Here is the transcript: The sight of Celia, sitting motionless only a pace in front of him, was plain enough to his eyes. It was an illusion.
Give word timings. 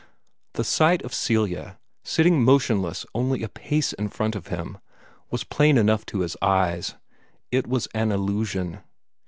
The 0.53 0.63
sight 0.63 1.03
of 1.03 1.13
Celia, 1.13 1.77
sitting 2.03 2.43
motionless 2.43 3.05
only 3.13 3.43
a 3.43 3.47
pace 3.47 3.93
in 3.93 4.07
front 4.07 4.35
of 4.35 4.47
him, 4.47 4.79
was 5.29 5.43
plain 5.43 5.77
enough 5.77 6.07
to 6.07 6.21
his 6.21 6.35
eyes. 6.41 6.95
It 7.51 7.67
was 7.67 7.85
an 7.93 8.11
illusion. 8.11 8.79